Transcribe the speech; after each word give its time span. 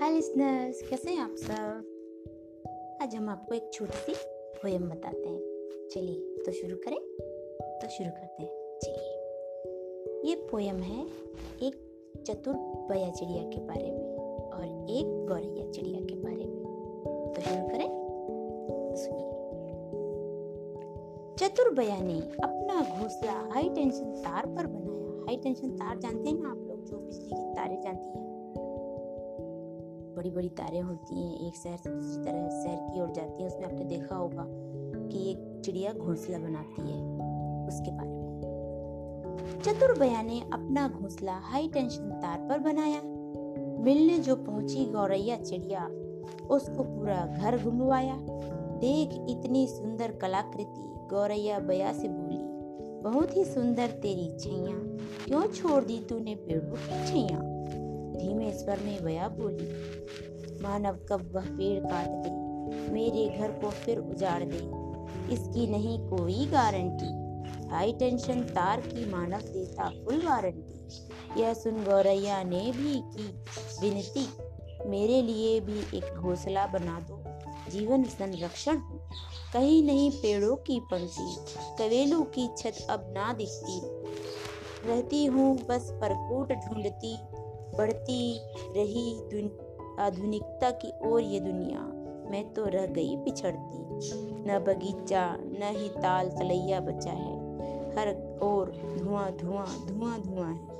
हाय 0.00 0.10
listeners 0.10 0.82
कैसे 0.82 1.10
हैं 1.10 1.18
आप 1.18 1.34
सब? 1.38 2.98
आज 3.02 3.14
हम 3.14 3.28
आपको 3.28 3.54
एक 3.54 3.70
छोटी 3.72 3.92
सी 3.92 4.14
पोयम 4.56 4.90
बताते 4.90 5.28
हैं। 5.28 5.40
चलिए 5.90 6.42
तो 6.46 6.52
शुरू 6.52 6.76
करें? 6.76 6.98
तो 7.78 7.88
शुरू 7.88 8.10
करते 8.10 8.42
हैं। 8.42 8.78
चलिए। 8.78 9.12
ये 10.30 10.36
पोयम 10.36 10.76
है 10.76 11.06
एक 11.62 11.76
चतुर 12.26 12.54
बया 12.56 13.10
चिड़िया 13.10 13.42
के 13.42 13.60
बारे 13.60 13.90
में 13.90 14.16
और 14.48 14.64
एक 14.90 15.26
गौरैया 15.28 15.70
चिड़िया 15.70 16.00
के 16.00 16.14
बारे 16.14 16.44
में। 16.44 17.32
तो 17.36 17.40
शुरू 17.40 17.68
करें। 17.68 17.88
सुनिए। 18.96 19.32
चतुर 21.38 21.74
बया 21.74 22.00
ने 22.00 22.20
अपना 22.20 22.98
घोंसला 22.98 23.32
हाई 23.32 23.68
टेंशन 23.68 24.04
तार 24.04 24.46
पर 24.46 24.66
बनाया। 24.66 25.20
हाई 25.20 25.36
टेंशन 25.36 25.70
तार 25.70 25.98
जानते 25.98 26.30
हैं 26.30 26.38
ना 26.38 26.50
आप 26.50 26.58
लोग? 26.58 26.84
जो 26.84 26.96
बिजली 26.96 27.30
की 27.30 27.54
तारें 27.54 27.80
जानती 27.80 28.18
हैं। 28.18 28.27
बड़ी 30.18 30.30
बड़ी 30.30 30.48
तारें 30.48 30.80
होती 30.82 31.14
हैं, 31.14 31.48
एक 31.48 31.56
शहर 31.56 31.76
से 31.76 31.90
दूसरी 31.90 32.24
तरह 32.24 32.48
शहर 32.62 32.76
की 32.86 33.00
ओर 33.00 33.10
जाती 33.10 33.42
हैं, 33.42 33.50
उसमें 33.50 33.66
आपने 33.66 33.84
देखा 33.84 34.16
होगा 34.16 34.44
कि 35.08 35.30
एक 35.30 35.62
चिड़िया 35.64 35.92
घोंसला 35.92 36.38
बनाती 36.38 36.82
है 36.82 36.98
उसके 37.68 37.90
बारे 37.90 38.08
में। 38.08 38.26
चतुर 39.64 39.98
बया 39.98 40.22
ने 40.22 40.40
अपना 40.52 40.88
घोंसला 40.88 41.32
हाई 41.44 41.68
टेंशन 41.68 42.10
तार 42.22 42.38
पर 42.48 42.58
बनाया। 42.58 43.00
मिलने 43.84 44.18
जो 44.18 44.36
पहुँची 44.36 44.84
गौरैया 44.84 45.36
चिड़िया, 45.36 45.84
उसको 46.50 46.82
पूरा 46.84 47.24
घर 47.38 47.58
घुमवाया। 47.64 48.16
देख 48.80 49.10
इतनी 49.30 49.66
सुंदर 49.66 50.12
कलाकृति, 50.12 50.82
गौरैया 51.10 51.58
बया 51.58 51.92
से 51.92 52.08
बोली, 52.08 52.38
बहुत 53.02 53.36
ही 53.36 53.44
सुंदर 53.44 53.90
तेरी 54.02 54.28
छैया, 54.38 54.74
क्यों 55.26 55.46
छोड़ 55.52 55.82
दी 55.84 55.98
तूने 56.08 56.34
पेड़ों 56.34 56.76
की 56.76 57.06
छैया? 57.06 57.38
धीमे 58.18 58.52
स्वर 58.52 58.80
में 58.80 59.04
बया 59.04 59.28
बोली, 59.28 59.68
मानव 60.62 60.98
कब 61.08 61.30
वह 61.34 61.44
पेड़ 61.48 61.80
काट 61.84 62.08
दे, 62.08 62.30
मेरे 62.92 63.28
घर 63.38 63.52
को 63.52 63.70
फिर 63.70 63.98
उजाड़ 63.98 64.42
दे। 64.44 64.66
इसकी 65.34 65.66
नहीं 65.66 65.98
कोई 66.08 66.46
गारंटी। 66.46 67.16
हाई 67.68 67.92
टेंशन 67.92 68.42
तार 68.50 68.80
की 68.80 69.04
मानव 69.10 69.40
देता 69.48 69.88
फुल 69.88 70.22
वारंटी। 70.26 71.40
यह 71.40 71.54
सुन 71.54 71.84
गौरैया 71.84 72.42
ने 72.42 72.60
भी 72.72 72.94
की 73.06 73.28
विनती, 73.80 74.26
मेरे 74.88 75.20
लिए 75.22 75.58
भी 75.60 75.78
एक 75.98 76.14
घोंसला 76.14 76.66
बना 76.66 76.98
दो, 77.00 77.22
जीवन 77.70 78.04
संरक्षण। 78.04 78.80
कहीं 79.52 79.82
नहीं 79.82 80.10
पेड़ों 80.12 80.56
की 80.56 80.78
पंक्ति 80.80 81.34
कवेलू 81.78 82.22
की 82.34 82.48
छत 82.58 82.86
अब 82.90 83.04
ना 83.08 83.32
दिखती। 83.32 83.80
रहती 84.88 85.24
हूँ 85.26 85.56
बस 85.66 85.90
परकोट 85.92 86.52
ढूंढती 86.52 87.16
बढ़ती 87.78 88.40
रही 88.76 89.18
आधुनिकता 89.98 90.70
की 90.70 90.92
ओर 91.06 91.22
ये 91.22 91.40
दुनिया। 91.40 91.80
मैं 92.30 92.52
तो 92.52 92.64
रह 92.64 92.86
गई 92.86 93.16
पिछड़ती। 93.16 93.78
न 94.50 94.64
बगीचा, 94.66 95.36
न 95.40 95.58
ही 95.62 95.88
ताल 95.88 96.28
तलैया 96.28 96.80
बचा 96.80 97.10
है। 97.10 97.38
हर 97.98 98.38
ओर 98.42 98.96
धुआँ 98.98 99.30
धुआँ 99.30 99.66
धुआँ 99.66 100.20
धुआँ 100.20 100.48
है। 100.48 100.78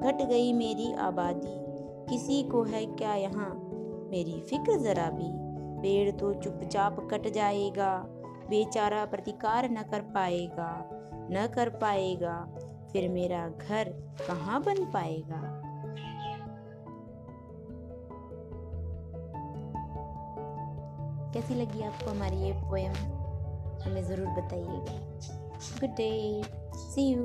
घट 0.00 0.28
गई 0.28 0.52
मेरी 0.52 0.92
आबादी। 0.92 1.70
किसी 2.10 2.42
को 2.42 2.62
है 2.62 2.86
क्या 2.86 3.14
यहाँ? 3.14 3.70
मेरी 4.10 4.40
फ़िक्र 4.40 4.78
जरा 4.78 5.10
भी। 5.10 5.50
पेड़ 5.82 6.10
तो 6.10 6.34
चुपचाप 6.34 7.08
कट 7.10 7.28
जाएगा। 7.28 8.06
बेचारा 8.50 9.04
प्रतिकार 9.04 9.70
न 9.70 9.82
कर 9.82 10.00
पाएगा। 10.00 10.90
न 11.32 11.48
कर 11.54 11.68
पाएगा। 11.68 12.48
फिर 12.92 13.08
मेरा 13.08 13.48
घर 13.48 13.84
कहाँ 14.28 14.62
बन 14.62 14.84
पाएगा? 14.84 15.69
कैसी 21.34 21.54
लगी 21.54 21.82
आपको 21.82 22.10
हमारी 22.10 22.36
ये 22.36 22.52
पोएम 22.52 22.92
हमें 23.82 24.02
ज़रूर 24.04 24.26
बताइएगा। 24.26 24.94
Good 25.80 25.90
day 25.96 26.10
C 26.76 27.08
you 27.08 27.22